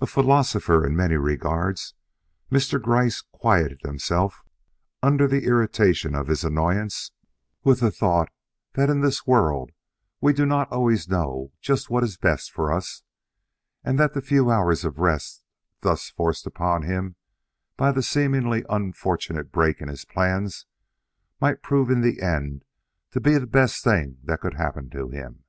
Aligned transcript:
A 0.00 0.06
philosopher, 0.06 0.86
in 0.86 0.96
many 0.96 1.16
regards, 1.18 1.92
Mr. 2.50 2.80
Gryce 2.80 3.20
quieted 3.20 3.82
himself, 3.84 4.42
under 5.02 5.28
the 5.28 5.44
irritation 5.44 6.14
of 6.14 6.26
this 6.28 6.44
annoyance, 6.44 7.12
with 7.62 7.80
the 7.80 7.90
thought 7.90 8.30
that 8.72 8.88
in 8.88 9.02
this 9.02 9.26
world 9.26 9.70
we 10.18 10.32
do 10.32 10.46
not 10.46 10.72
always 10.72 11.10
know 11.10 11.52
just 11.60 11.90
what 11.90 12.02
is 12.02 12.16
best 12.16 12.52
for 12.52 12.72
us; 12.72 13.02
and 13.84 13.98
that 13.98 14.14
the 14.14 14.22
few 14.22 14.50
hours 14.50 14.82
of 14.82 14.98
rest 14.98 15.44
thus 15.82 16.08
forced 16.08 16.46
upon 16.46 16.84
him 16.84 17.16
by 17.76 17.92
the 17.92 18.02
seemingly 18.02 18.64
unfortunate 18.70 19.52
break 19.52 19.82
in 19.82 19.88
his 19.88 20.06
plans 20.06 20.64
might 21.38 21.62
prove 21.62 21.90
in 21.90 22.00
the 22.00 22.22
end 22.22 22.64
to 23.10 23.20
be 23.20 23.36
the 23.36 23.46
best 23.46 23.84
thing 23.84 24.16
that 24.24 24.40
could 24.40 24.54
happen 24.54 24.88
to 24.88 25.10
him. 25.10 25.44